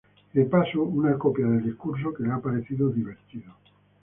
Y 0.33 0.39
de 0.39 0.45
paso 0.45 0.81
una 0.81 1.15
copia 1.15 1.45
del 1.45 1.61
discurso, 1.61 2.11
que 2.11 2.23
le 2.23 2.31
ha 2.31 2.39
parecido 2.39 2.89
divertido. 2.89 3.53